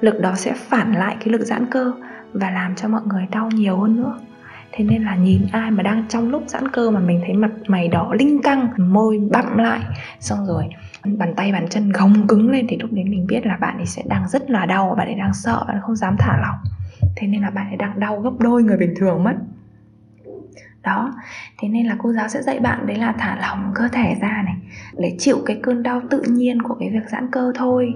Lực 0.00 0.20
đó 0.20 0.32
sẽ 0.34 0.52
phản 0.52 0.92
lại 0.92 1.16
cái 1.20 1.28
lực 1.28 1.40
giãn 1.40 1.66
cơ 1.66 1.92
và 2.32 2.50
làm 2.50 2.74
cho 2.74 2.88
mọi 2.88 3.02
người 3.04 3.26
đau 3.30 3.48
nhiều 3.54 3.76
hơn 3.76 3.96
nữa 3.96 4.18
thế 4.72 4.84
nên 4.84 5.02
là 5.02 5.16
nhìn 5.16 5.46
ai 5.52 5.70
mà 5.70 5.82
đang 5.82 6.04
trong 6.08 6.28
lúc 6.28 6.42
giãn 6.46 6.68
cơ 6.68 6.90
mà 6.90 7.00
mình 7.00 7.20
thấy 7.26 7.34
mặt 7.34 7.50
mày 7.66 7.88
đỏ 7.88 8.14
linh 8.18 8.42
căng, 8.42 8.68
môi 8.76 9.20
bặm 9.30 9.58
lại. 9.58 9.80
Xong 10.20 10.46
rồi, 10.46 10.64
bàn 11.04 11.34
tay, 11.36 11.52
bàn 11.52 11.68
chân 11.70 11.92
gồng 11.92 12.26
cứng 12.26 12.50
lên 12.50 12.66
thì 12.68 12.76
lúc 12.76 12.92
đấy 12.92 13.04
mình 13.04 13.26
biết 13.26 13.46
là 13.46 13.56
bạn 13.56 13.76
ấy 13.76 13.86
sẽ 13.86 14.02
đang 14.06 14.28
rất 14.28 14.50
là 14.50 14.66
đau, 14.66 14.94
bạn 14.98 15.06
ấy 15.06 15.14
đang 15.14 15.34
sợ, 15.34 15.64
bạn 15.66 15.76
ấy 15.76 15.82
không 15.82 15.96
dám 15.96 16.16
thả 16.18 16.38
lỏng. 16.42 16.56
Thế 17.16 17.26
nên 17.26 17.42
là 17.42 17.50
bạn 17.50 17.66
ấy 17.66 17.76
đang 17.76 18.00
đau 18.00 18.20
gấp 18.20 18.32
đôi 18.38 18.62
người 18.62 18.76
bình 18.76 18.94
thường 18.96 19.24
mất. 19.24 19.34
Đó, 20.82 21.12
thế 21.58 21.68
nên 21.68 21.86
là 21.86 21.96
cô 21.98 22.12
giáo 22.12 22.28
sẽ 22.28 22.42
dạy 22.42 22.60
bạn 22.60 22.86
đấy 22.86 22.96
là 22.96 23.14
thả 23.18 23.38
lỏng 23.40 23.72
cơ 23.74 23.88
thể 23.92 24.16
ra 24.20 24.42
này, 24.44 24.56
để 24.98 25.16
chịu 25.18 25.36
cái 25.46 25.60
cơn 25.62 25.82
đau 25.82 26.00
tự 26.10 26.22
nhiên 26.22 26.62
của 26.62 26.76
cái 26.80 26.90
việc 26.90 27.08
giãn 27.12 27.30
cơ 27.32 27.52
thôi. 27.54 27.94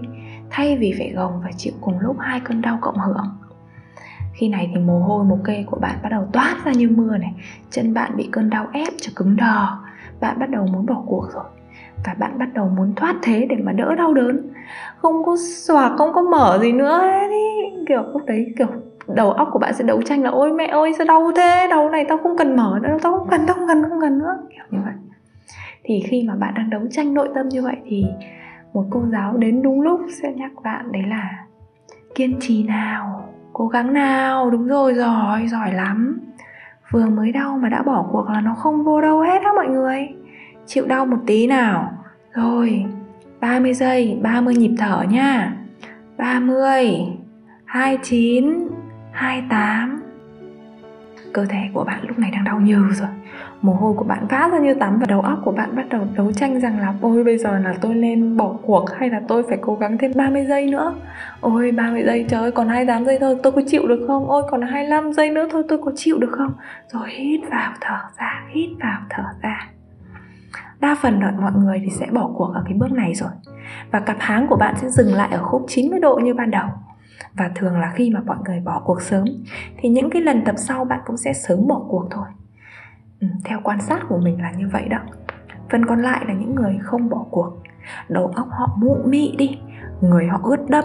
Thay 0.51 0.77
vì 0.77 0.95
phải 0.99 1.13
gồng 1.13 1.41
và 1.45 1.51
chịu 1.57 1.73
cùng 1.81 2.01
lúc 2.01 2.17
hai 2.21 2.41
cơn 2.41 2.61
đau 2.61 2.79
cộng 2.81 2.99
hưởng 2.99 3.44
khi 4.35 4.49
này 4.49 4.71
thì 4.75 4.81
mồ 4.81 4.99
hôi, 4.99 5.25
mồ 5.25 5.39
kê 5.45 5.65
của 5.67 5.79
bạn 5.81 5.95
bắt 6.03 6.09
đầu 6.09 6.25
toát 6.33 6.57
ra 6.65 6.73
như 6.73 6.89
mưa 6.89 7.17
này. 7.17 7.35
Chân 7.71 7.95
bạn 7.95 8.17
bị 8.17 8.29
cơn 8.33 8.51
đau 8.51 8.67
ép 8.73 8.89
cho 9.01 9.13
cứng 9.17 9.37
đờ. 9.37 9.67
Bạn 10.21 10.39
bắt 10.39 10.51
đầu 10.51 10.67
muốn 10.73 10.87
bỏ 10.87 11.03
cuộc 11.07 11.27
rồi. 11.35 11.45
Và 12.07 12.15
bạn 12.19 12.39
bắt 12.39 12.49
đầu 12.55 12.69
muốn 12.77 12.95
thoát 12.97 13.17
thế 13.23 13.47
để 13.51 13.57
mà 13.57 13.73
đỡ 13.73 13.95
đau 13.95 14.15
đớn. 14.15 14.51
Không 14.97 15.25
có 15.25 15.37
xòa, 15.67 15.97
không 15.97 16.13
có 16.13 16.23
mở 16.23 16.59
gì 16.63 16.73
nữa. 16.73 17.03
Đi 17.31 17.71
kiểu 17.89 18.03
lúc 18.13 18.23
đấy, 18.27 18.47
kiểu 18.59 18.67
đầu 19.09 19.33
óc 19.33 19.49
của 19.53 19.59
bạn 19.59 19.75
sẽ 19.75 19.85
đấu 19.85 20.03
tranh 20.03 20.23
là, 20.23 20.31
ôi 20.31 20.53
mẹ 20.53 20.67
ơi, 20.67 20.93
sao 20.99 21.07
đau 21.07 21.33
thế? 21.37 21.67
Đầu 21.71 21.91
này 21.91 22.05
tao 22.09 22.19
không 22.19 22.37
cần 22.37 22.57
mở 22.57 22.79
nữa, 22.83 22.97
tao 23.03 23.19
không 23.19 23.29
cần, 23.31 23.41
tao 23.47 23.57
không 23.57 23.69
cần 23.69 23.83
không 23.89 24.01
cần 24.01 24.19
nữa. 24.19 24.37
Kiểu 24.51 24.65
như 24.71 24.79
vậy. 24.85 24.95
Thì 25.85 26.03
khi 26.07 26.25
mà 26.29 26.35
bạn 26.35 26.55
đang 26.57 26.71
đấu 26.71 26.83
tranh 26.91 27.15
nội 27.15 27.29
tâm 27.35 27.49
như 27.49 27.63
vậy 27.63 27.77
thì 27.87 28.05
một 28.73 28.85
cô 28.91 29.03
giáo 29.13 29.37
đến 29.37 29.63
đúng 29.63 29.81
lúc 29.81 30.01
sẽ 30.23 30.33
nhắc 30.33 30.53
bạn 30.65 30.93
đấy 30.93 31.03
là, 31.09 31.45
kiên 32.15 32.37
trì 32.41 32.63
nào? 32.63 33.29
Cố 33.55 33.69
gắng 33.69 33.93
nào. 33.93 34.51
Đúng 34.51 34.67
rồi, 34.67 34.95
giỏi 34.95 35.49
giỏi 35.49 35.73
lắm. 35.73 36.21
Vừa 36.91 37.07
mới 37.07 37.33
đau 37.33 37.59
mà 37.59 37.69
đã 37.69 37.83
bỏ 37.83 38.07
cuộc 38.13 38.31
là 38.31 38.41
nó 38.41 38.55
không 38.55 38.85
vô 38.85 39.01
đâu 39.01 39.21
hết 39.21 39.43
á 39.43 39.51
mọi 39.57 39.69
người. 39.69 40.09
Chịu 40.67 40.87
đau 40.87 41.07
một 41.07 41.19
tí 41.27 41.47
nào. 41.47 41.93
Rồi 42.33 42.85
30 43.41 43.75
giây 43.75 44.19
30 44.23 44.55
nhịp 44.55 44.75
thở 44.79 45.05
nha. 45.11 45.57
30 46.19 46.97
29 47.65 48.69
28 49.13 50.03
Cơ 51.33 51.47
thể 51.47 51.71
của 51.73 51.85
bạn 51.85 52.05
lúc 52.09 52.19
này 52.19 52.31
đang 52.31 52.45
đau 52.45 52.61
nhiều 52.61 52.89
rồi. 52.91 53.09
Mồ 53.63 53.73
hôi 53.73 53.95
của 53.95 54.05
bạn 54.05 54.27
vã 54.31 54.49
ra 54.53 54.59
như 54.59 54.75
tắm 54.75 54.99
Và 54.99 55.07
đầu 55.09 55.21
óc 55.21 55.39
của 55.45 55.53
bạn 55.53 55.77
bắt 55.77 55.89
đầu 55.91 56.01
đấu 56.17 56.33
tranh 56.33 56.61
rằng 56.61 56.81
là, 56.81 56.95
Ôi, 57.01 57.25
bây 57.25 57.39
giờ 57.39 57.59
là 57.59 57.75
tôi 57.81 57.95
nên 57.95 58.37
bỏ 58.37 58.57
cuộc 58.63 58.85
Hay 58.97 59.11
là 59.11 59.21
tôi 59.29 59.43
phải 59.49 59.59
cố 59.61 59.75
gắng 59.75 59.99
thêm 59.99 60.13
30 60.15 60.47
giây 60.47 60.71
nữa? 60.71 60.95
Ôi 61.41 61.73
30 61.73 62.03
giây, 62.07 62.27
trời 62.29 62.41
ơi, 62.41 62.51
còn 62.51 62.69
28 62.69 63.05
giây 63.05 63.19
thôi, 63.19 63.37
Tôi 63.43 63.53
có 63.53 63.63
chịu 63.67 63.87
được 63.87 64.05
không? 64.07 64.29
Ôi, 64.29 64.43
còn 64.51 64.63
25 64.63 65.13
giây 65.13 65.31
nữa 65.31 65.49
thôi, 65.51 65.63
tôi 65.69 65.79
có 65.85 65.93
chịu 65.97 66.19
được 66.19 66.31
không? 66.31 66.53
Rồi 66.93 67.09
hít 67.11 67.41
vào, 67.51 67.73
thở 67.81 67.99
ra, 68.19 68.43
Hít 68.55 68.71
vào, 68.81 69.01
thở 69.11 69.25
ra. 69.43 69.69
Đa 70.81 70.97
phần 71.03 71.21
đợi 71.21 71.33
mọi 71.41 71.53
người 71.53 71.81
thì 71.85 71.91
sẽ 71.91 72.07
bỏ 72.13 72.31
cuộc 72.35 72.53
ở 72.55 72.63
cái 72.65 72.75
bước 72.75 72.93
này 72.93 73.15
rồi. 73.15 73.31
Và 73.91 74.01
cặp 74.01 74.17
háng 74.21 74.47
của 74.47 74.57
bạn 74.57 74.75
sẽ 74.81 74.89
dừng 74.91 75.15
lại 75.15 75.29
ở 75.33 75.43
khúc 75.43 75.65
90 75.69 76.01
độ 76.01 76.21
như 76.25 76.35
ban 76.35 76.51
đầu. 76.51 76.67
Và 77.35 77.51
thường 77.55 77.79
là 77.79 77.93
khi 77.95 78.11
mà 78.11 78.21
mọi 78.27 78.37
người 78.47 78.61
bỏ 78.61 78.83
cuộc 78.85 79.03
sớm, 79.03 79.25
thì 79.77 79.89
những 79.89 80.11
cái 80.11 80.23
lần 80.23 80.45
tập 80.45 80.55
sau 80.59 80.85
bạn 80.85 81.01
cũng 81.07 81.17
sẽ 81.17 81.33
sớm 81.33 81.67
bỏ 81.67 81.83
cuộc 81.89 82.09
thôi 82.11 82.27
ừ, 83.21 83.27
theo 83.45 83.61
quan 83.65 83.81
sát 83.81 84.01
của 84.09 84.19
mình 84.19 84.43
là 84.43 84.53
như 84.53 84.69
vậy 84.73 84.89
đó. 84.89 84.99
Phần 85.71 85.87
còn 85.87 86.03
lại 86.03 86.25
là 86.29 86.35
những 86.35 86.55
người 86.55 86.79
không 86.83 87.09
bỏ 87.09 87.25
cuộc. 87.31 87.63
Đầu 88.09 88.27
óc 88.27 88.49
họ 88.51 88.77
mụ 88.81 88.97
mị 89.05 89.35
đi 89.37 89.59
người 90.01 90.27
họ 90.27 90.41
ướt 90.43 90.69
đẫm 90.69 90.85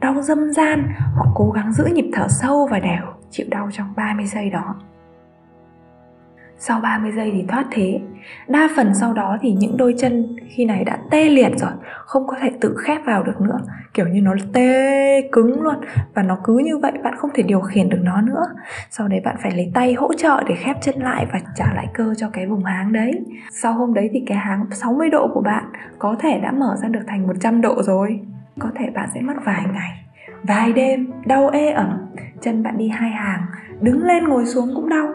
đau 0.00 0.22
dâm 0.22 0.52
gian 0.52 0.88
họ 1.14 1.26
cố 1.34 1.50
gắng 1.50 1.72
giữ 1.72 1.84
nhịp 1.84 2.10
thở 2.12 2.26
sâu 2.28 2.68
và 2.70 2.78
đều 2.78 3.02
chịu 3.30 3.46
đau 3.50 3.68
trong 3.72 3.94
30 3.96 4.26
giây 4.26 4.50
đó 4.50 4.74
sau 6.66 6.80
30 6.80 7.12
giây 7.12 7.30
thì 7.34 7.44
thoát 7.48 7.64
thế. 7.70 8.00
Đa 8.48 8.68
phần 8.76 8.94
sau 8.94 9.12
đó 9.12 9.38
thì 9.40 9.52
những 9.52 9.76
đôi 9.76 9.94
chân 9.98 10.36
khi 10.48 10.64
này 10.64 10.84
đã 10.84 10.98
tê 11.10 11.28
liệt 11.28 11.52
rồi, 11.56 11.70
Không 12.04 12.26
có 12.26 12.36
thể 12.40 12.50
tự 12.60 12.76
khép 12.78 13.04
vào 13.04 13.22
được 13.22 13.40
nữa. 13.40 13.58
Kiểu 13.94 14.08
như 14.08 14.20
nó 14.20 14.34
tê 14.52 15.20
cứng 15.32 15.62
luôn. 15.62 15.74
Và 16.14 16.22
nó 16.22 16.38
cứ 16.44 16.58
như 16.58 16.78
vậy, 16.78 16.92
bạn 17.04 17.14
không 17.16 17.30
thể 17.34 17.42
điều 17.42 17.60
khiển 17.60 17.88
được 17.88 18.00
nó 18.02 18.20
nữa. 18.20 18.46
Sau 18.90 19.08
đấy 19.08 19.20
bạn 19.24 19.36
phải 19.42 19.52
lấy 19.52 19.70
tay 19.74 19.94
hỗ 19.94 20.14
trợ 20.14 20.42
để 20.48 20.54
khép 20.54 20.76
chân 20.82 20.94
lại 20.98 21.26
Và 21.32 21.40
trả 21.56 21.72
lại 21.74 21.86
cơ 21.94 22.14
cho 22.14 22.28
cái 22.32 22.46
vùng 22.46 22.64
háng 22.64 22.92
đấy. 22.92 23.12
Sau 23.50 23.72
hôm 23.72 23.94
đấy 23.94 24.10
thì 24.12 24.22
cái 24.26 24.38
háng 24.38 24.66
60 24.70 25.10
độ 25.10 25.28
của 25.34 25.40
bạn 25.40 25.64
Có 25.98 26.16
thể 26.20 26.40
đã 26.40 26.52
mở 26.52 26.76
ra 26.82 26.88
được 26.88 27.02
thành 27.06 27.26
100 27.26 27.60
độ 27.60 27.82
rồi. 27.82 28.20
Có 28.58 28.68
thể 28.78 28.90
bạn 28.94 29.08
sẽ 29.14 29.20
mất 29.20 29.34
vài 29.44 29.62
ngày, 29.74 30.04
Vài 30.42 30.72
đêm, 30.72 31.12
đau 31.26 31.48
ê 31.48 31.70
ẩm. 31.70 31.98
Chân 32.40 32.62
bạn 32.62 32.78
đi 32.78 32.88
hai 32.88 33.10
hàng, 33.10 33.42
Đứng 33.80 34.04
lên 34.04 34.24
ngồi 34.24 34.46
xuống 34.46 34.74
cũng 34.74 34.88
đau 34.88 35.08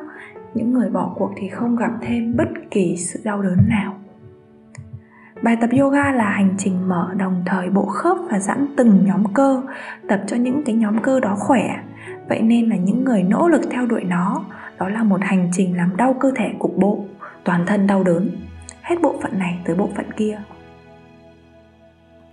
những 0.53 0.73
người 0.73 0.89
bỏ 0.89 1.13
cuộc 1.15 1.31
thì 1.37 1.47
không 1.49 1.75
gặp 1.75 1.91
thêm 2.01 2.35
bất 2.37 2.49
kỳ 2.71 2.95
sự 2.97 3.19
đau 3.23 3.41
đớn 3.41 3.57
nào 3.69 3.99
Bài 5.41 5.57
tập 5.61 5.69
yoga 5.79 6.11
là 6.11 6.29
hành 6.29 6.55
trình 6.57 6.87
mở 6.87 7.13
đồng 7.17 7.43
thời 7.45 7.69
bộ 7.69 7.85
khớp 7.85 8.17
và 8.31 8.39
giãn 8.39 8.67
từng 8.77 9.05
nhóm 9.05 9.33
cơ, 9.33 9.61
tập 10.09 10.21
cho 10.27 10.37
những 10.37 10.63
cái 10.65 10.75
nhóm 10.75 11.01
cơ 11.01 11.19
đó 11.19 11.35
khỏe. 11.39 11.79
Vậy 12.29 12.41
nên 12.41 12.69
là 12.69 12.75
những 12.75 13.03
người 13.03 13.23
nỗ 13.23 13.47
lực 13.47 13.61
theo 13.71 13.85
đuổi 13.85 14.03
nó, 14.03 14.45
đó 14.77 14.89
là 14.89 15.03
một 15.03 15.21
hành 15.21 15.49
trình 15.53 15.77
làm 15.77 15.97
đau 15.97 16.13
cơ 16.13 16.31
thể 16.35 16.49
cục 16.59 16.77
bộ, 16.77 17.05
toàn 17.43 17.65
thân 17.65 17.87
đau 17.87 18.03
đớn, 18.03 18.29
hết 18.81 18.95
bộ 19.01 19.15
phận 19.21 19.39
này 19.39 19.59
tới 19.65 19.75
bộ 19.75 19.89
phận 19.95 20.05
kia. 20.11 20.41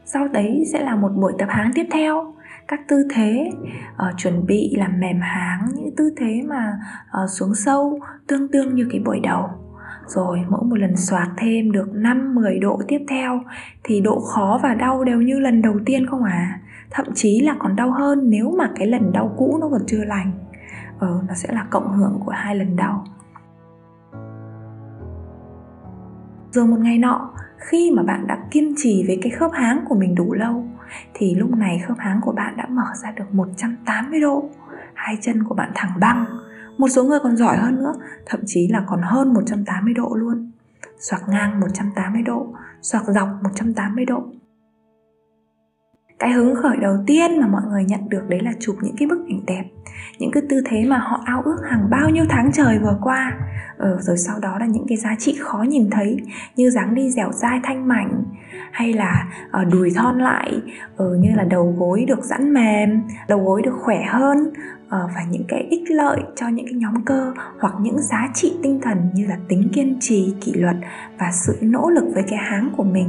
Sau 0.05 0.29
đấy 0.29 0.65
sẽ 0.73 0.85
là 0.85 0.97
một 0.97 1.13
buổi 1.17 1.33
tập 1.39 1.49
háng 1.51 1.71
tiếp 1.75 1.87
theo 1.91 2.35
các 2.69 2.81
tư 2.89 3.09
thế 3.15 3.51
uh, 3.93 4.17
chuẩn 4.17 4.47
bị 4.47 4.75
làm 4.77 5.01
mềm 5.01 5.21
háng 5.21 5.69
những 5.75 5.97
tư 5.97 6.11
thế 6.17 6.43
mà 6.49 6.79
uh, 7.25 7.31
xuống 7.31 7.55
sâu 7.55 7.99
tương 8.27 8.49
tương 8.49 8.75
như 8.75 8.89
cái 8.91 9.01
buổi 9.01 9.21
đầu. 9.21 9.49
Rồi 10.07 10.39
mỗi 10.49 10.61
một 10.65 10.77
lần 10.77 10.97
soạt 10.97 11.29
thêm 11.37 11.73
được 11.73 11.95
5 11.95 12.35
10 12.35 12.59
độ 12.59 12.81
tiếp 12.89 12.99
theo 13.09 13.41
thì 13.85 14.01
độ 14.01 14.21
khó 14.21 14.61
và 14.63 14.75
đau 14.75 15.05
đều 15.05 15.23
như 15.23 15.39
lần 15.39 15.63
đầu 15.63 15.75
tiên 15.87 16.07
không 16.07 16.23
à? 16.23 16.61
Thậm 16.91 17.07
chí 17.15 17.41
là 17.41 17.57
còn 17.59 17.77
đau 17.77 17.91
hơn 17.91 18.31
nếu 18.31 18.55
mà 18.59 18.71
cái 18.77 18.87
lần 18.87 19.13
đau 19.13 19.35
cũ 19.37 19.59
nó 19.61 19.69
còn 19.69 19.83
chưa 19.87 20.05
lành. 20.05 20.33
Ờ, 20.99 21.23
nó 21.29 21.35
sẽ 21.35 21.49
là 21.53 21.67
cộng 21.71 21.93
hưởng 21.93 22.21
của 22.25 22.33
hai 22.33 22.57
lần 22.57 22.77
đau. 22.77 23.05
Rồi 26.51 26.67
một 26.67 26.79
ngày 26.81 26.99
nọ 26.99 27.31
khi 27.59 27.93
mà 27.97 28.03
bạn 28.03 28.27
đã 28.27 28.39
kiên 28.51 28.75
trì 28.77 29.05
với 29.07 29.19
cái 29.23 29.31
khớp 29.31 29.51
háng 29.53 29.85
của 29.89 29.95
mình 29.95 30.15
đủ 30.15 30.33
lâu 30.33 30.65
thì 31.15 31.35
lúc 31.35 31.51
này 31.57 31.83
khớp 31.89 31.99
háng 31.99 32.21
của 32.23 32.33
bạn 32.33 32.57
đã 32.57 32.67
mở 32.69 32.87
ra 33.03 33.11
được 33.11 33.35
180 33.35 34.21
độ. 34.21 34.51
Hai 34.95 35.19
chân 35.23 35.45
của 35.45 35.55
bạn 35.55 35.73
thẳng 35.75 35.93
băng. 36.01 36.27
Một 36.79 36.89
số 36.89 37.05
người 37.05 37.19
còn 37.23 37.37
giỏi 37.37 37.57
hơn 37.57 37.77
nữa, 37.77 37.95
thậm 38.27 38.41
chí 38.47 38.69
là 38.69 38.85
còn 38.87 39.03
hơn 39.03 39.35
180 39.35 39.95
độ 39.95 40.15
luôn. 40.15 40.51
Xoạc 40.99 41.29
ngang 41.29 41.61
180 41.61 42.23
độ 42.23 42.55
xoạc 42.83 43.05
dọc 43.07 43.29
180 43.43 44.05
độ 44.05 44.23
cái 46.19 46.33
hứng 46.33 46.55
khởi 46.55 46.77
đầu 46.77 46.97
tiên 47.07 47.41
mà 47.41 47.47
mọi 47.47 47.63
người 47.69 47.85
nhận 47.85 48.09
được 48.09 48.29
đấy 48.29 48.41
là 48.41 48.53
chụp 48.61 48.77
những 48.81 48.97
cái 48.99 49.09
bức 49.09 49.19
ảnh 49.29 49.41
đẹp. 49.47 49.65
Những 50.19 50.31
cái 50.31 50.43
tư 50.51 50.63
thế 50.67 50.85
mà 50.85 50.99
họ 50.99 51.23
ao 51.25 51.43
ước 51.43 51.57
hàng 51.71 51.91
bao 51.91 52.11
nhiêu 52.11 52.25
tháng 52.29 52.53
trời 52.53 52.79
vừa 52.79 52.99
qua. 53.03 53.33
Ờ, 53.79 53.99
rồi 54.01 54.19
sau 54.19 54.39
đó 54.39 54.59
là 54.59 54.67
những 54.67 54.85
cái 54.89 54.97
giá 54.97 55.17
trị 55.19 55.37
khó 55.41 55.63
nhìn 55.63 55.91
thấy 55.91 56.17
như 56.57 56.71
dáng 56.71 56.95
đi 56.95 57.11
dẻo 57.11 57.33
dai 57.33 57.61
thanh 57.63 57.89
mảnh 57.89 58.25
hay 58.73 58.93
là 58.93 59.27
uh, 59.61 59.73
đùi 59.73 59.91
thon 59.95 60.19
lại 60.19 60.63
uh, 61.03 61.19
như 61.19 61.29
là 61.35 61.45
đầu 61.45 61.75
gối 61.79 62.05
được 62.09 62.25
giãn 62.25 62.55
mềm 62.55 63.03
đầu 63.29 63.39
gối 63.39 63.63
được 63.63 63.75
khỏe 63.81 64.05
hơn 64.09 64.39
uh, 64.39 64.91
và 64.91 65.25
những 65.31 65.45
cái 65.49 65.67
ích 65.71 65.91
lợi 65.91 66.21
cho 66.37 66.49
những 66.49 66.67
cái 66.67 66.75
nhóm 66.75 67.05
cơ 67.05 67.33
hoặc 67.61 67.75
những 67.81 68.03
giá 68.03 68.29
trị 68.35 68.57
tinh 68.63 68.81
thần 68.83 69.11
như 69.15 69.27
là 69.27 69.37
tính 69.49 69.69
kiên 69.73 69.97
trì 70.01 70.35
kỷ 70.41 70.53
luật 70.53 70.77
và 71.19 71.31
sự 71.47 71.59
nỗ 71.61 71.91
lực 71.91 72.05
với 72.15 72.23
cái 72.29 72.39
háng 72.39 72.71
của 72.77 72.85
mình 72.85 73.09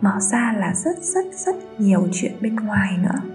mở 0.00 0.18
ra 0.20 0.54
là 0.58 0.74
rất 0.74 0.98
rất 0.98 1.24
rất 1.32 1.56
nhiều 1.78 2.08
chuyện 2.12 2.32
bên 2.40 2.56
ngoài 2.56 2.98
nữa. 3.02 3.30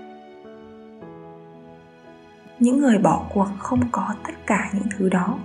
Những 2.60 2.80
người 2.80 2.98
bỏ 2.98 3.26
cuộc 3.34 3.48
không 3.60 3.80
có 3.92 4.16
tất 4.28 4.34
cả 4.48 4.70
những 4.74 4.88
thứ 4.98 5.10
đó. 5.10 5.40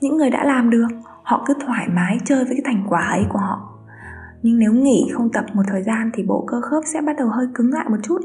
Những 0.00 0.16
người 0.16 0.30
đã 0.30 0.44
làm 0.44 0.70
được, 0.70 0.88
họ 1.22 1.44
cứ 1.46 1.54
thoải 1.66 1.88
mái 1.88 2.18
chơi 2.24 2.44
với 2.44 2.54
cái 2.54 2.62
thành 2.74 2.86
quả 2.88 3.00
ấy 3.00 3.24
của 3.28 3.38
họ 3.38 3.77
nhưng 4.42 4.58
nếu 4.58 4.72
nghỉ 4.72 5.10
không 5.14 5.32
tập 5.32 5.44
một 5.52 5.62
thời 5.68 5.82
gian 5.82 6.10
thì 6.14 6.22
bộ 6.22 6.44
cơ 6.46 6.60
khớp 6.60 6.82
sẽ 6.86 7.00
bắt 7.00 7.16
đầu 7.18 7.28
hơi 7.28 7.46
cứng 7.54 7.72
lại 7.72 7.86
một 7.88 7.96
chút. 8.02 8.18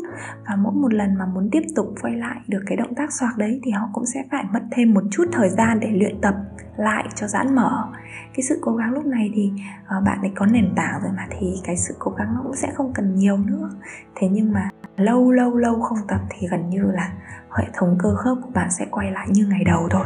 Và 0.47 0.55
mỗi 0.55 0.73
một 0.73 0.93
lần 0.93 1.15
mà 1.15 1.25
muốn 1.25 1.49
tiếp 1.51 1.61
tục 1.75 1.93
quay 2.01 2.15
lại 2.15 2.37
được 2.47 2.63
cái 2.65 2.77
động 2.77 2.95
tác 2.95 3.13
xoạc 3.13 3.37
đấy 3.37 3.59
thì 3.63 3.71
họ 3.71 3.89
cũng 3.93 4.05
sẽ 4.05 4.23
phải 4.31 4.45
mất 4.53 4.61
thêm 4.71 4.93
một 4.93 5.03
chút 5.11 5.23
thời 5.31 5.49
gian 5.49 5.79
để 5.79 5.91
luyện 5.91 6.21
tập 6.21 6.35
lại 6.77 7.05
cho 7.15 7.27
giãn 7.27 7.55
mở. 7.55 7.87
Cái 8.33 8.43
sự 8.49 8.59
cố 8.61 8.75
gắng 8.75 8.93
lúc 8.93 9.05
này 9.05 9.31
thì 9.35 9.51
uh, 9.81 10.03
bạn 10.05 10.21
ấy 10.21 10.31
có 10.35 10.45
nền 10.45 10.73
tảng 10.75 11.01
rồi 11.03 11.11
mà 11.17 11.27
thì 11.39 11.53
cái 11.63 11.77
sự 11.77 11.95
cố 11.99 12.11
gắng 12.11 12.33
nó 12.35 12.41
cũng 12.43 12.55
sẽ 12.55 12.71
không 12.73 12.93
cần 12.93 13.15
nhiều 13.15 13.37
nữa. 13.37 13.69
Thế 14.15 14.27
nhưng 14.31 14.53
mà 14.53 14.69
lâu 14.97 15.31
lâu 15.31 15.57
lâu 15.57 15.81
không 15.81 15.97
tập 16.07 16.21
thì 16.29 16.47
gần 16.47 16.69
như 16.69 16.81
là 16.81 17.13
hệ 17.57 17.63
thống 17.73 17.95
cơ 17.99 18.15
khớp 18.15 18.37
của 18.41 18.51
bạn 18.53 18.71
sẽ 18.71 18.85
quay 18.91 19.11
lại 19.11 19.27
như 19.31 19.47
ngày 19.47 19.63
đầu 19.63 19.87
thôi. 19.89 20.05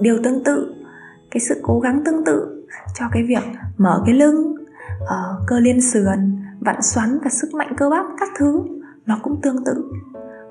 Điều 0.00 0.22
tương 0.24 0.44
tự 0.44 0.74
cái 1.30 1.40
sự 1.40 1.60
cố 1.62 1.80
gắng 1.80 2.02
tương 2.04 2.24
tự 2.24 2.57
cho 2.94 3.04
cái 3.12 3.22
việc 3.22 3.42
mở 3.78 4.02
cái 4.06 4.14
lưng 4.14 4.54
uh, 5.02 5.46
cơ 5.46 5.60
liên 5.60 5.80
sườn 5.80 6.42
vặn 6.60 6.82
xoắn 6.82 7.18
và 7.24 7.30
sức 7.30 7.54
mạnh 7.54 7.72
cơ 7.76 7.90
bắp 7.90 8.04
các 8.20 8.28
thứ 8.38 8.64
nó 9.06 9.18
cũng 9.22 9.40
tương 9.42 9.64
tự. 9.64 9.90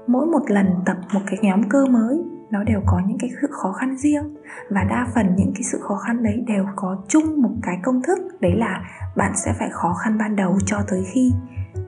Mỗi 0.07 0.25
một 0.25 0.51
lần 0.51 0.67
tập 0.86 0.97
một 1.13 1.21
cái 1.27 1.39
nhóm 1.41 1.69
cơ 1.69 1.86
mới 1.86 2.24
nó 2.51 2.63
đều 2.63 2.81
có 2.86 3.01
những 3.07 3.17
cái 3.17 3.29
sự 3.41 3.47
khó 3.51 3.71
khăn 3.71 3.97
riêng. 3.97 4.36
Và 4.69 4.83
đa 4.83 5.07
phần 5.15 5.36
những 5.36 5.51
cái 5.53 5.63
sự 5.63 5.79
khó 5.81 5.95
khăn 5.95 6.24
đấy 6.24 6.43
đều 6.47 6.65
có 6.75 6.97
chung 7.07 7.41
một 7.41 7.51
cái 7.63 7.79
công 7.83 8.01
thức 8.01 8.19
đấy 8.41 8.55
là 8.55 8.81
bạn 9.15 9.31
sẽ 9.36 9.53
phải 9.59 9.69
khó 9.71 9.93
khăn 9.93 10.17
ban 10.17 10.36
đầu 10.36 10.57
cho 10.65 10.77
tới 10.88 11.03
khi 11.13 11.31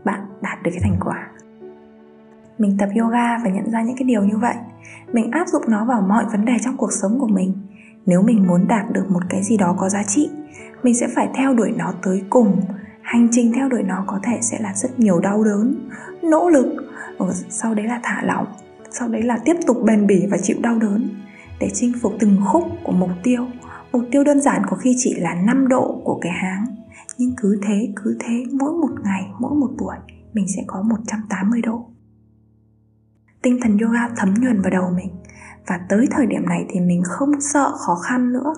bạn 0.04 0.20
đạt 0.42 0.64
được 0.64 0.72
cái 0.74 0.82
thành 0.84 1.00
quả. 1.00 1.28
Mình 2.58 2.78
tập 2.80 2.90
yoga 3.00 3.38
và 3.38 3.50
nhận 3.50 3.72
ra 3.72 3.82
những 3.82 3.96
cái 3.98 4.04
điều 4.08 4.24
như 4.24 4.38
vậy. 4.38 4.56
Mình 5.14 5.32
áp 5.32 5.48
dụng 5.48 5.64
nó 5.68 5.86
vào 5.86 6.02
mọi 6.02 6.26
vấn 6.32 6.46
đề 6.46 6.54
trong 6.62 6.78
cuộc 6.78 6.92
sống 6.92 7.20
của 7.20 7.28
mình 7.28 7.54
nếu 8.06 8.22
mình 8.22 8.48
muốn 8.48 8.68
đạt 8.68 8.92
được 8.92 9.12
một 9.12 9.24
cái 9.30 9.44
gì 9.44 9.58
đó 9.58 9.76
có 9.78 9.90
giá 9.90 10.04
trị, 10.04 10.30
mình 10.84 10.96
sẽ 10.96 11.08
phải 11.16 11.30
theo 11.36 11.54
đuổi 11.54 11.74
nó 11.78 11.94
tới 12.04 12.24
cùng. 12.30 12.62
Hành 13.02 13.28
trình 13.32 13.52
theo 13.56 13.70
đuổi 13.70 13.84
nó 13.84 14.04
có 14.08 14.20
thể 14.24 14.40
sẽ 14.42 14.58
là 14.60 14.74
rất 14.76 15.00
nhiều 15.00 15.20
đau 15.20 15.44
đớn, 15.44 15.90
nỗ 16.24 16.50
lực 16.50 16.76
sau 17.50 17.76
đấy 17.76 17.86
là 17.86 18.00
thả 18.04 18.22
lỏng, 18.24 18.46
sau 18.92 19.08
đấy 19.08 19.22
là 19.22 19.38
tiếp 19.46 19.56
tục 19.68 19.78
bền 19.86 20.08
bỉ 20.08 20.28
và 20.32 20.38
chịu 20.38 20.58
đau 20.62 20.80
đớn. 20.80 21.10
Để 21.60 21.70
chinh 21.74 21.94
phục 22.02 22.14
từng 22.20 22.42
khúc 22.46 22.64
của 22.84 22.92
mục 22.92 23.12
tiêu 23.24 23.46
mục 23.92 24.04
tiêu 24.12 24.24
đơn 24.24 24.42
giản 24.42 24.62
có 24.70 24.78
khi 24.78 24.96
chỉ 24.98 25.14
là 25.20 25.36
5 25.36 25.68
độ 25.68 26.02
của 26.04 26.20
cái 26.22 26.32
háng. 26.32 26.66
Nhưng 27.18 27.34
cứ 27.38 27.60
thế 27.68 27.94
cứ 27.96 28.18
thế, 28.20 28.44
mỗi 28.60 28.72
một 28.72 29.02
ngày, 29.04 29.24
mỗi 29.40 29.56
một 29.56 29.70
buổi, 29.78 29.96
mình 30.34 30.46
sẽ 30.56 30.64
có 30.68 30.82
180 30.82 31.62
độ. 31.62 31.86
Tinh 33.42 33.60
thần 33.62 33.78
yoga 33.78 34.10
thấm 34.16 34.34
nhuần 34.34 34.62
vào 34.62 34.72
đầu 34.72 34.92
mình 34.96 35.10
và 35.70 35.80
tới 35.90 36.08
thời 36.12 36.26
điểm 36.26 36.46
này 36.46 36.66
thì 36.70 36.80
mình 36.80 37.04
không 37.06 37.42
sợ 37.42 37.72
khó 37.78 37.96
khăn 37.96 38.34
nữa. 38.34 38.54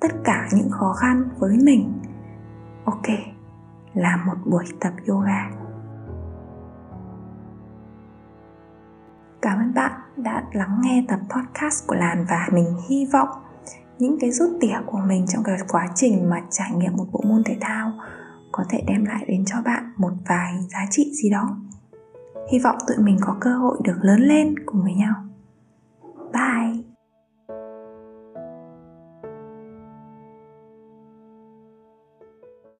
Tất 0.00 0.12
cả 0.24 0.48
những 0.52 0.70
khó 0.70 0.92
khăn 0.92 1.28
với 1.38 1.56
mình. 1.64 1.92
Ok, 2.84 3.06
là 3.94 4.16
một 4.26 4.34
buổi 4.46 4.64
tập 4.80 4.92
yoga. 5.08 5.50
Cảm 9.42 9.58
ơn 9.58 9.74
bạn 9.74 9.92
đã 10.16 10.44
lắng 10.52 10.80
nghe 10.82 11.04
tập 11.08 11.20
podcast 11.28 11.86
của 11.86 11.94
làn 11.94 12.24
và 12.28 12.48
mình 12.52 12.76
hy 12.88 13.06
vọng 13.12 13.28
những 13.98 14.16
cái 14.20 14.30
rút 14.30 14.50
tỉa 14.60 14.76
của 14.86 14.98
mình 15.06 15.26
trong 15.28 15.42
cái 15.44 15.56
quá 15.68 15.88
trình 15.94 16.30
mà 16.30 16.40
trải 16.50 16.70
nghiệm 16.76 16.96
một 16.96 17.06
bộ 17.12 17.20
môn 17.28 17.44
thể 17.44 17.56
thao 17.60 17.92
có 18.52 18.64
thể 18.68 18.82
đem 18.86 19.04
lại 19.04 19.24
đến 19.28 19.44
cho 19.44 19.56
bạn 19.64 19.92
một 19.96 20.12
vài 20.28 20.54
giá 20.68 20.86
trị 20.90 21.10
gì 21.22 21.30
đó. 21.30 21.56
Hy 22.52 22.58
vọng 22.58 22.76
tụi 22.88 22.96
mình 22.98 23.16
có 23.20 23.36
cơ 23.40 23.56
hội 23.56 23.78
được 23.84 23.96
lớn 24.00 24.20
lên 24.20 24.54
cùng 24.66 24.82
với 24.82 24.94
nhau. 24.94 25.14
Bye. 26.32 26.81